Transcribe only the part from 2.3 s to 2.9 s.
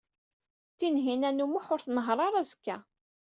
azekka.